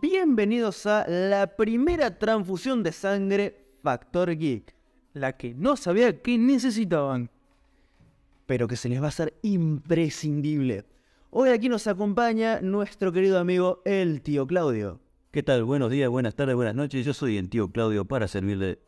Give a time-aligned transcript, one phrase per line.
[0.00, 4.74] Bienvenidos a la primera transfusión de sangre Factor Geek,
[5.12, 7.30] La que no sabía que necesitaban.
[8.46, 10.84] pero que se les va a hacer imprescindible.
[11.30, 15.00] Hoy aquí nos acompaña nuestro querido amigo el tío Claudio.
[15.30, 15.62] ¿Qué tal?
[15.64, 17.04] Buenos días, buenas tardes, buenas noches.
[17.06, 18.80] Yo soy el tío Claudio para servirle.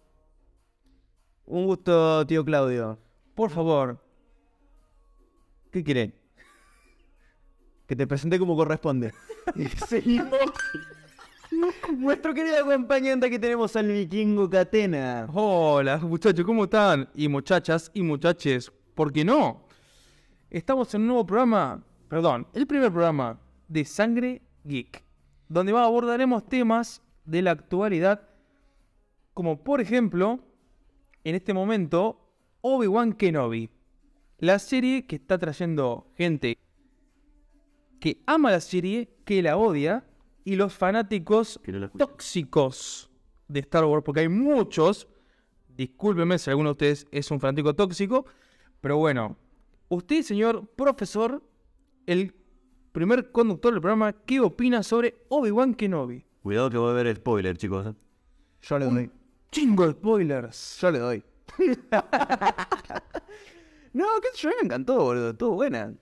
[1.45, 2.99] Un gusto, tío Claudio.
[3.35, 4.03] Por favor,
[5.71, 6.15] ¿Qué quieren?
[7.87, 9.13] Que te presente como corresponde.
[9.89, 10.29] Seguimos.
[11.99, 15.29] Nuestro querido acompañante aquí tenemos al vikingo Catena.
[15.33, 17.09] hola muchachos, ¿cómo están?
[17.15, 19.67] Y muchachas y muchaches, ¿por qué no?
[20.51, 25.03] Estamos en un nuevo programa, perdón, el primer programa de Sangre Geek,
[25.49, 28.29] donde abordaremos temas de la actualidad,
[29.35, 30.41] como por ejemplo,
[31.25, 32.19] en este momento,
[32.61, 33.71] Obi-Wan Kenobi,
[34.39, 36.59] la serie que está trayendo gente
[38.01, 40.05] que ama la serie, que la odia,
[40.45, 43.11] y los fanáticos Que no tóxicos
[43.49, 45.09] de Star Wars, porque hay muchos.
[45.69, 48.27] Discúlpeme si alguno de ustedes es un fanático tóxico,
[48.81, 49.37] pero bueno,
[49.89, 51.43] usted, señor profesor,
[52.07, 52.35] el
[52.93, 56.25] primer conductor del programa, ¿qué opina sobre Obi-Wan Kenobi?
[56.43, 57.87] Cuidado que va a haber spoiler, chicos.
[57.87, 57.95] ¿eh?
[58.63, 59.11] Yo le doy.
[59.51, 60.79] Chingo de spoilers.
[60.81, 61.25] Yo le doy.
[63.93, 65.31] no, sé yo, me encantó, boludo.
[65.31, 65.95] Estuvo buena.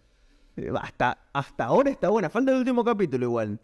[0.81, 2.31] Hasta, hasta ahora está buena.
[2.31, 3.61] Falta el último capítulo igual.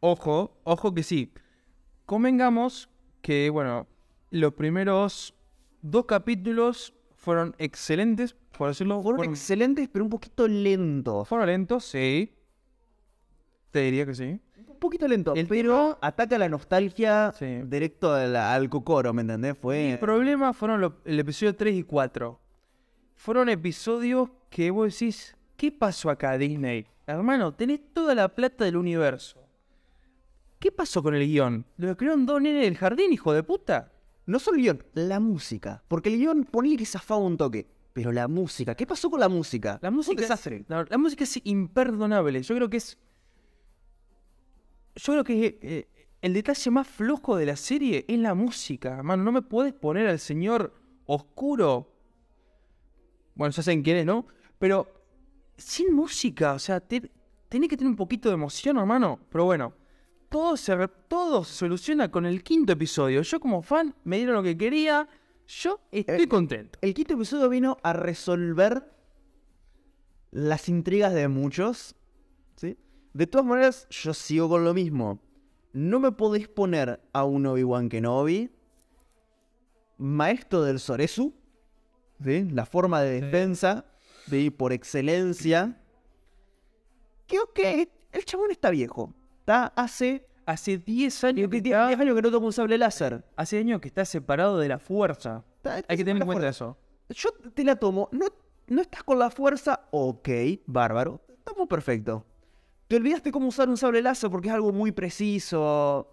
[0.00, 1.32] Ojo, ojo que sí.
[2.06, 2.88] Convengamos
[3.22, 3.86] que, bueno,
[4.30, 5.34] los primeros
[5.82, 9.02] dos capítulos fueron excelentes, por decirlo.
[9.02, 11.28] Fueron Fueron, excelentes, pero un poquito lentos.
[11.28, 12.34] fueron lentos, sí.
[13.70, 14.40] Te diría que sí.
[14.66, 15.34] Un poquito lento.
[15.34, 17.60] El pero ataca la nostalgia Sí.
[17.66, 19.56] directo a la- al cocoro, ¿me entendés?
[19.58, 19.92] Fue.
[19.92, 22.40] El problema fueron lo- el episodio 3 y 4.
[23.14, 26.86] Fueron episodios que vos decís, ¿qué pasó acá, Disney?
[27.06, 29.44] Hermano, tenés toda la plata del universo.
[30.60, 31.64] ¿Qué pasó con el guion?
[31.78, 33.92] ¿Lo crearon dos nenes del jardín, hijo de puta?
[34.26, 35.82] No solo el guion, la música.
[35.88, 37.66] Porque el guion ponía que zafaba un toque.
[37.92, 39.78] Pero la música, ¿qué pasó con la música?
[39.82, 40.64] La música, desastre.
[40.68, 42.40] la, la música es imperdonable.
[42.42, 42.98] Yo creo que es.
[44.94, 45.88] Yo creo que eh,
[46.20, 48.96] el detalle más flojo de la serie es la música.
[48.98, 50.74] Hermano, no me puedes poner al señor
[51.06, 51.92] oscuro.
[53.34, 54.26] Bueno, ya saben quién es, ¿no?
[54.58, 54.86] Pero
[55.56, 57.10] sin música, o sea, te-
[57.48, 59.18] tenés que tener un poquito de emoción, hermano.
[59.30, 59.72] Pero bueno,
[60.30, 63.20] todo se, todo se soluciona con el quinto episodio.
[63.22, 65.08] Yo, como fan, me dieron lo que quería.
[65.46, 66.78] Yo estoy Eh, contento.
[66.80, 68.90] El quinto episodio vino a resolver
[70.30, 71.96] las intrigas de muchos.
[72.56, 72.78] ¿sí?
[73.12, 75.20] De todas maneras, yo sigo con lo mismo.
[75.72, 78.50] No me podéis poner a un Obi-Wan Kenobi,
[79.98, 81.34] maestro del Soresu,
[82.24, 82.46] ¿sí?
[82.50, 83.84] la forma de defensa
[84.28, 84.50] ¿sí?
[84.50, 85.80] por excelencia.
[87.26, 87.58] Que ok,
[88.12, 89.12] el chabón está viejo.
[89.50, 93.24] Está hace Hace 10 años que 10 está- años que no toca un sable láser.
[93.36, 95.44] Hace años que está separado de la fuerza.
[95.56, 96.76] Está- Hay que tener en cuenta eso.
[97.08, 98.08] Yo te la tomo.
[98.12, 98.26] No,
[98.68, 99.88] no estás con la fuerza.
[99.92, 100.28] Ok,
[100.66, 101.20] bárbaro.
[101.28, 102.24] Estamos perfecto.
[102.88, 106.08] Te olvidaste cómo usar un sable láser porque es algo muy preciso.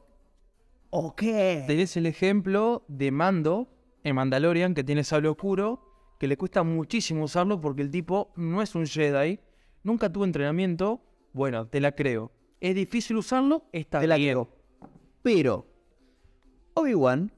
[0.91, 1.21] Ok.
[1.67, 3.67] Tenés el ejemplo de Mando
[4.03, 8.61] en Mandalorian, que tiene sable oscuro, que le cuesta muchísimo usarlo porque el tipo no
[8.63, 9.39] es un Jedi,
[9.83, 11.01] nunca tuvo entrenamiento.
[11.33, 12.31] Bueno, te la creo.
[12.59, 14.47] Es difícil usarlo, está Te la bien.
[15.21, 15.65] Pero
[16.73, 17.31] Obi-Wan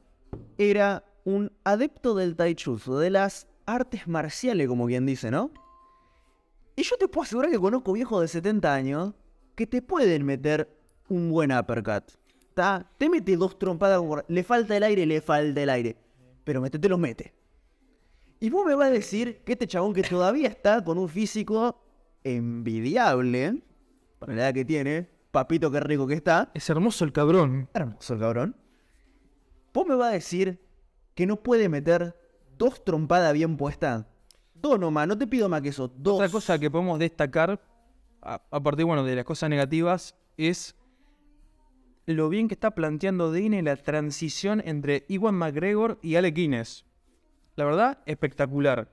[0.57, 5.52] era un adepto del taijutsu, de las artes marciales, como quien dice, ¿no?
[6.75, 9.13] Y yo te puedo asegurar que conozco viejos de 70 años
[9.56, 10.69] que te pueden meter
[11.09, 12.12] un buen uppercut.
[12.53, 12.90] ¿Tá?
[12.97, 15.97] Te mete dos trompadas, le falta el aire, le falta el aire.
[16.44, 17.34] Pero mete, te los mete.
[18.40, 21.81] Y vos me vas a decir que este chabón que todavía está con un físico
[22.24, 23.62] envidiable,
[24.19, 27.69] para la edad que tiene, papito qué rico que está, Es hermoso el cabrón.
[27.74, 28.56] Hermoso el cabrón.
[29.74, 30.59] ¿Vos me vas a decir
[31.16, 32.16] que no puede meter
[32.57, 34.06] dos trompadas bien puestas?
[34.53, 35.88] Dos nomás, no te pido más que eso.
[35.88, 36.16] Dos.
[36.16, 37.62] Otra cosa que podemos destacar,
[38.22, 40.75] a, a partir bueno, de las cosas negativas, es
[42.06, 46.86] lo bien que está planteando Disney la transición entre Iwan McGregor y Alec Guinness.
[47.56, 48.92] La verdad, espectacular.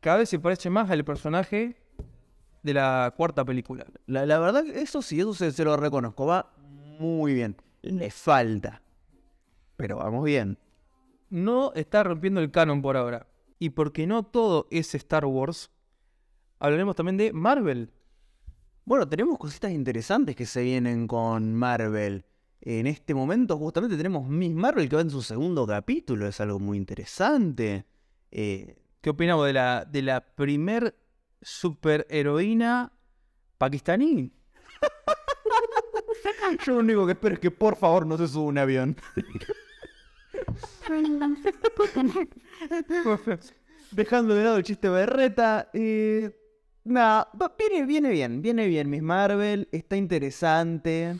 [0.00, 1.76] Cada vez se parece más al personaje
[2.64, 3.86] de la cuarta película.
[4.06, 6.26] La, la verdad, eso sí, eso se, se lo reconozco.
[6.26, 6.50] Va
[6.98, 7.56] muy bien.
[7.82, 8.82] Le falta.
[9.76, 10.58] Pero vamos bien.
[11.28, 13.26] No está rompiendo el canon por ahora.
[13.58, 15.70] Y porque no todo es Star Wars,
[16.58, 17.92] hablaremos también de Marvel.
[18.86, 22.24] Bueno, tenemos cositas interesantes que se vienen con Marvel.
[22.62, 26.26] En este momento justamente tenemos Miss Marvel que va en su segundo capítulo.
[26.26, 27.84] Es algo muy interesante.
[28.30, 30.94] Eh, ¿Qué opinamos de la, de la primer
[31.44, 32.92] superheroína
[33.58, 34.32] pakistaní?
[36.66, 38.96] Yo lo único que espero es que por favor no se suba un avión.
[43.90, 45.68] Dejando de lado el chiste berreta.
[45.72, 46.30] Eh,
[46.84, 48.90] nada, viene, viene bien, viene bien.
[48.90, 51.16] Miss Marvel está interesante.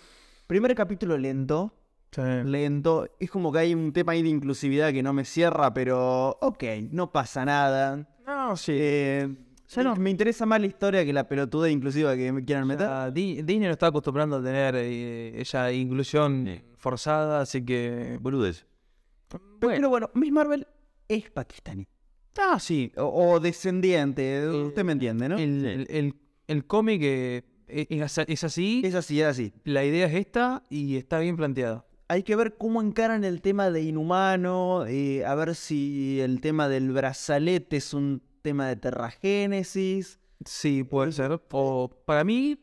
[0.47, 1.73] Primer capítulo lento.
[2.17, 3.09] Lento.
[3.19, 6.63] Es como que hay un tema ahí de inclusividad que no me cierra, pero ok,
[6.91, 8.09] no pasa nada.
[8.27, 8.73] No, sí.
[8.77, 9.29] Eh,
[9.75, 9.97] Ya no.
[9.97, 12.89] Me interesa más la historia que la pelotuda inclusiva que me quieran meter.
[13.13, 16.61] Di- Disney no está acostumbrando a tener eh, esa inclusión Sí.
[16.77, 18.19] forzada, así que.
[18.21, 18.67] Boludes.
[19.61, 20.67] Pero bueno, Miss Marvel
[21.09, 21.87] es pakistaní.
[22.39, 22.93] Ah, sí.
[22.97, 25.39] O, o descendiente, usted me entiende, ¿no?
[25.39, 26.15] El, el, el-
[26.47, 29.53] el cómic eh, es, es así, Es así, es así.
[29.65, 31.87] la idea es esta y está bien planteada.
[32.09, 36.69] Hay que ver cómo encaran el tema de inhumano, eh, a ver si el tema
[36.69, 40.21] del brazalete es un tema de terragénesis.
[40.45, 41.41] Sí, puede ser.
[41.51, 42.59] O para mí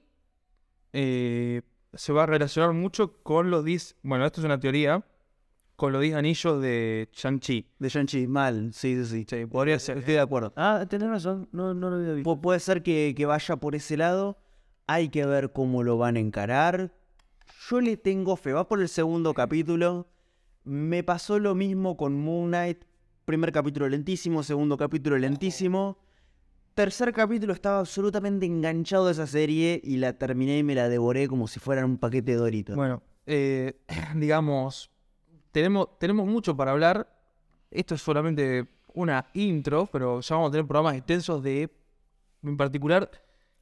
[0.94, 1.64] eh,
[1.94, 3.96] se va a relacionar mucho con los 10.
[4.04, 5.04] Bueno, esto es una teoría.
[5.76, 7.68] Con los 10 anillos de Shang-Chi.
[7.80, 9.26] De Shang-Chi, mal, sí, sí, sí.
[9.28, 9.98] Sí, podría ser.
[9.98, 10.54] Estoy de acuerdo.
[10.56, 11.50] Ah, tenés razón.
[11.52, 12.30] No, no lo había visto.
[12.30, 14.38] Pu- puede ser que, que vaya por ese lado.
[14.86, 16.94] Hay que ver cómo lo van a encarar.
[17.68, 18.54] Yo le tengo fe.
[18.54, 20.08] Va por el segundo capítulo.
[20.64, 22.84] Me pasó lo mismo con Moon Knight.
[23.26, 25.98] Primer capítulo lentísimo, segundo capítulo lentísimo.
[26.74, 31.28] Tercer capítulo estaba absolutamente enganchado a esa serie y la terminé y me la devoré
[31.28, 32.76] como si fueran un paquete de Doritos.
[32.76, 33.76] Bueno, eh,
[34.16, 34.90] digamos,
[35.52, 37.08] tenemos, tenemos mucho para hablar.
[37.70, 41.70] Esto es solamente una intro, pero ya vamos a tener programas extensos de,
[42.44, 43.10] en particular,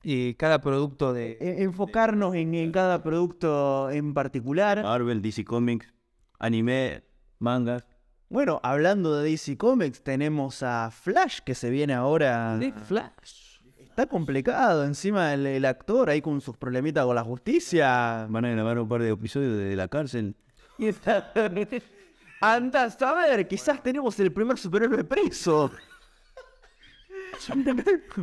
[0.03, 1.37] eh, cada producto de...
[1.41, 4.81] E- enfocarnos en, en cada producto en particular.
[4.81, 5.93] Marvel, DC Comics,
[6.39, 7.03] anime,
[7.39, 7.85] mangas.
[8.29, 12.57] Bueno, hablando de DC Comics, tenemos a Flash que se viene ahora.
[12.57, 13.57] de Flash.
[13.79, 18.27] Está complicado, encima el, el actor ahí con sus problemitas con la justicia.
[18.29, 20.35] Van a grabar un par de episodios de la cárcel.
[22.41, 25.71] Anda a saber, quizás tenemos el primer superhéroe preso.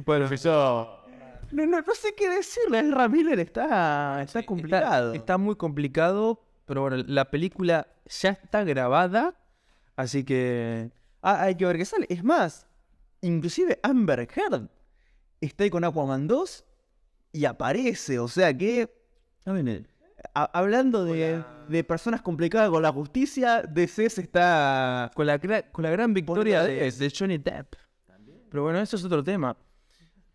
[0.05, 1.01] Bueno, eso...
[1.51, 5.09] No, no, no sé qué decirle, el Ramírez está, está complicado.
[5.13, 9.35] Está, está muy complicado, pero bueno, la película ya está grabada,
[9.97, 10.91] así que...
[11.23, 12.07] Ah, hay que ver qué sale.
[12.09, 12.67] Es más,
[13.21, 14.69] inclusive Amber Heard
[15.41, 16.65] está ahí con Aquaman 2
[17.33, 18.89] y aparece, o sea que
[20.35, 25.11] A- hablando de, de personas complicadas con la justicia, DC se está...
[25.15, 25.39] Con la,
[25.73, 27.75] con la gran victoria de, de Johnny Depp.
[28.51, 29.57] Pero bueno, eso es otro tema.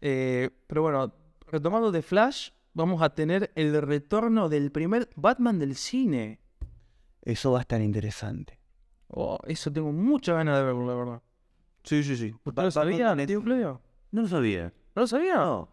[0.02, 1.14] Eh, pero bueno,
[1.48, 6.40] retomando de Flash, vamos a tener el retorno del primer Batman del cine.
[7.22, 8.60] Eso va a estar interesante.
[9.14, 11.22] Oh, eso tengo mucha ganas de verlo, la verdad.
[11.84, 12.34] Sí, sí, sí.
[12.44, 13.82] ¿Usted lo sabía, tío Claudio?
[14.12, 14.74] No lo sabía.
[14.96, 15.36] ¿No lo sabía?
[15.36, 15.70] No.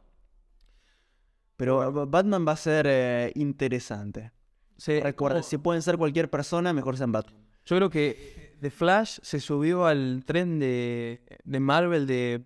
[1.56, 4.32] Pero Ba- Batman va a ser eh, interesante.
[4.76, 7.44] Se- Recuerda, si pueden ser cualquier persona, mejor sean Batman.
[7.64, 12.44] Yo creo que The Flash se subió al tren de, de Marvel de,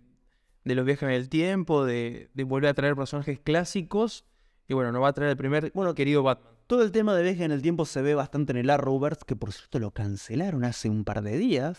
[0.64, 4.24] de los viajes en el tiempo, de, de volver a traer personajes clásicos.
[4.68, 6.51] Y bueno, nos va a traer el primer bueno, querido Batman.
[6.72, 9.36] Todo el tema de viaje en el tiempo se ve bastante en el Arrowverse, que
[9.36, 11.78] por cierto lo cancelaron hace un par de días.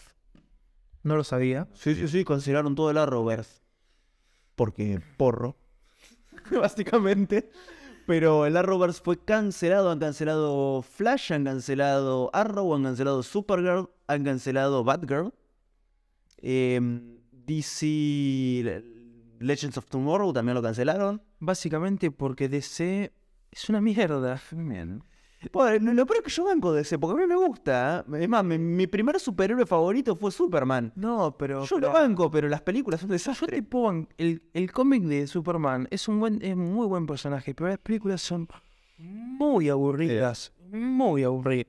[1.01, 1.67] No lo sabía.
[1.73, 3.63] Sí, sí, sí, cancelaron todo el Arrowverse.
[4.55, 5.57] Porque porro.
[6.51, 7.49] Básicamente.
[8.05, 9.89] Pero el Arrowverse fue cancelado.
[9.89, 15.33] Han cancelado Flash, han cancelado Arrow, han cancelado Supergirl, han cancelado Batgirl.
[16.37, 17.87] Em, DC
[18.63, 18.83] Le-
[19.39, 21.19] Legends of Tomorrow también lo cancelaron.
[21.39, 23.11] Básicamente porque DC
[23.53, 24.41] es una mierda.
[24.51, 25.03] Bien.
[25.51, 28.05] Bueno, lo peor es que yo banco DC, porque a mí me gusta.
[28.13, 28.23] ¿eh?
[28.23, 30.93] Es más, mi, mi primer superhéroe favorito fue Superman.
[30.95, 31.65] No, pero.
[31.65, 33.47] Yo pero- lo banco, pero las películas son un Yo desastre.
[33.57, 37.67] te pongo el, el cómic de Superman es un buen, es muy buen personaje, pero
[37.69, 38.47] las películas son
[38.97, 40.53] muy aburridas.
[40.71, 41.67] Muy aburridas.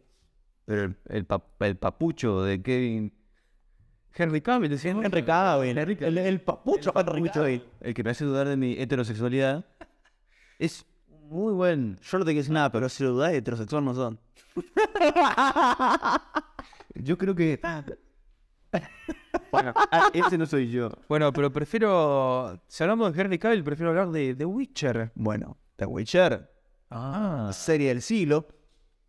[0.67, 3.13] Pero el, el, pa- el papucho de Kevin,
[4.15, 4.93] Henry Cavill decía.
[4.93, 7.65] Henry Cavill, el, el papucho Henry Cavill.
[7.81, 9.67] el que me hace dudar de mi heterosexualidad,
[10.61, 10.87] es
[11.35, 11.99] muy buen.
[12.01, 14.21] Yo no te quiero decir nada, pero si lo dudás, heterosexual no son.
[16.95, 17.61] Yo creo que.
[19.51, 20.91] Bueno, Ah, ese no soy yo.
[21.09, 22.61] bueno, pero prefiero.
[22.69, 25.13] Si hablamos de Henry Cavill, prefiero hablar de The Witcher.
[25.15, 26.51] Bueno, The Witcher,
[26.91, 28.47] Ah, serie del siglo,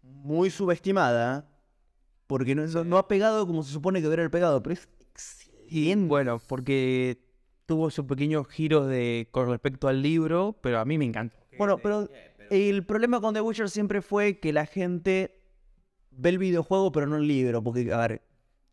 [0.01, 1.47] muy subestimada,
[2.27, 6.07] porque no, no ha pegado como se supone que debería haber pegado, pero es excelente.
[6.07, 7.19] Bueno, porque
[7.67, 11.35] tuvo sus pequeños giros de con respecto al libro, pero a mí me encanta.
[11.57, 12.09] Bueno, pero
[12.49, 15.39] el problema con The Witcher siempre fue que la gente
[16.11, 18.21] ve el videojuego pero no el libro, porque, a ver,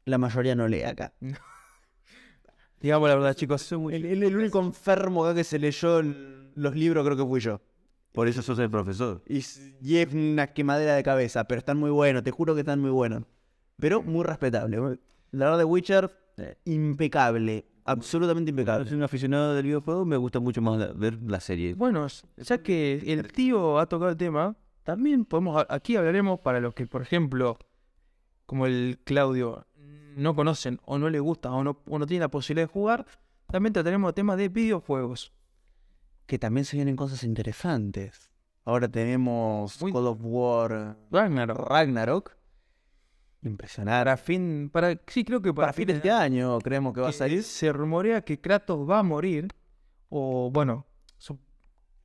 [0.04, 1.12] la mayoría no lee acá.
[2.80, 3.70] Digamos la verdad, chicos.
[3.72, 7.40] El, el- el único enfermo acá que se leyó el- los libros creo que fui
[7.40, 7.60] yo.
[8.12, 9.22] Por eso sos el profesor.
[9.26, 12.60] Y, s- y es una quemadera de cabeza, pero están muy buenos, te juro que
[12.60, 13.22] están muy buenos.
[13.78, 14.76] Pero muy respetable.
[15.30, 17.64] La verdad de Witcher, eh, impecable.
[17.84, 18.88] Absolutamente Yo impecable.
[18.88, 21.74] soy un aficionado del videojuego, me gusta mucho más la- ver la serie.
[21.74, 26.60] Bueno, s- ya que el tío ha tocado el tema, también podemos, aquí hablaremos para
[26.60, 27.58] los que, por ejemplo,
[28.46, 29.66] como el Claudio,
[30.16, 33.06] no conocen o no les gusta o no, o no tienen la posibilidad de jugar,
[33.48, 35.32] también trataremos temas de videojuegos.
[36.26, 38.30] Que también se vienen cosas interesantes.
[38.64, 41.68] Ahora tenemos Muy- God of War Ragnarok.
[41.68, 42.36] Ragnarok.
[43.42, 44.04] Impresionante.
[44.04, 47.12] Para fin, para, sí, creo que para, Para fines de año creemos que va a
[47.12, 47.42] salir.
[47.42, 49.48] Se rumorea que Kratos va a morir,
[50.08, 50.86] o bueno,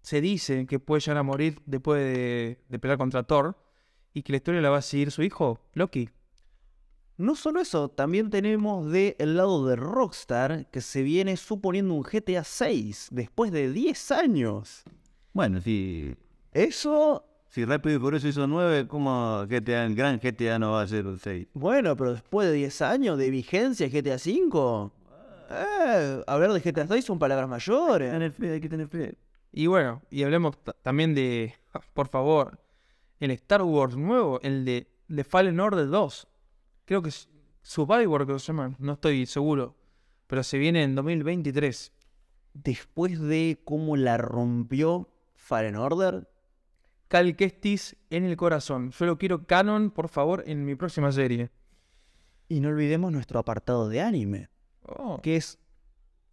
[0.02, 3.58] se dice que puede llegar a morir después de, de pelear contra Thor,
[4.14, 6.10] y que la historia la va a seguir su hijo, Loki.
[7.18, 12.44] No solo eso, también tenemos del lado de Rockstar que se viene suponiendo un GTA
[12.44, 14.84] 6 después de 10 años.
[15.34, 16.16] Bueno, si,
[16.52, 17.26] Eso,
[17.58, 21.08] si Rápido y Furioso hizo 9, ¿cómo GTA, el gran GTA no va a ser
[21.08, 21.48] un 6?
[21.56, 24.94] bueno, pero después de 10 años de vigencia GTA 5,
[25.50, 28.12] eh, hablar de GTA 6 son palabras mayores.
[28.12, 29.18] Tener fe, hay que tener fe.
[29.52, 31.56] Y bueno, y hablemos ta- también de,
[31.96, 32.60] por favor,
[33.20, 36.28] el Star Wars nuevo, el de, de Fallen Order 2.
[36.86, 37.28] Creo que es
[37.64, 39.76] Survivor, que se llama, no estoy seguro,
[40.28, 41.92] pero se viene en 2023.
[42.54, 46.28] Después de cómo la rompió Fallen Order,
[47.08, 48.92] Cal Kestis en el corazón.
[48.92, 51.50] Yo lo quiero canon, por favor, en mi próxima serie.
[52.50, 54.50] y no olvidemos nuestro apartado de anime.
[54.84, 55.60] Oh, que es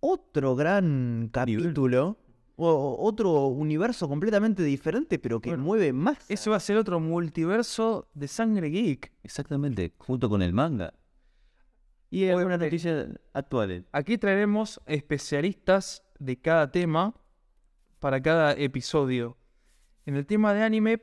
[0.01, 2.19] otro gran capítulo,
[2.57, 6.19] o otro universo completamente diferente, pero que Bueno, mueve más.
[6.31, 9.13] Ese va a ser otro multiverso de sangre geek.
[9.25, 10.95] Exactamente, junto con el manga.
[12.11, 12.67] Y algunas Obviamente.
[12.67, 13.85] noticias actuales.
[13.91, 17.13] Aquí traeremos especialistas de cada tema
[17.99, 19.37] para cada episodio.
[20.07, 21.03] En el tema de anime,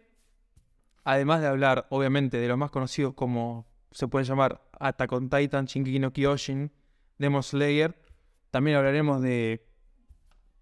[1.03, 5.65] además de hablar, obviamente, de los más conocidos como se puede llamar Attack on Titan,
[5.65, 6.71] Shingeki no Kyojin,
[7.17, 7.95] Demon Slayer,
[8.51, 9.65] también hablaremos de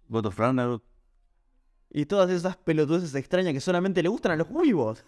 [0.08, 0.84] God of Ragnarok.
[1.92, 5.04] Y todas esas pelotudeces extrañas que solamente le gustan a los vivos.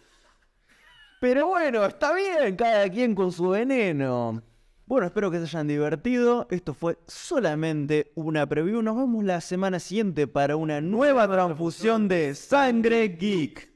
[1.19, 4.41] Pero bueno, está bien, cada quien con su veneno.
[4.91, 6.47] Bueno, espero que se hayan divertido.
[6.51, 8.81] Esto fue solamente una preview.
[8.81, 13.70] Nos vemos la semana siguiente para una nueva transfusión de Sangre Geek.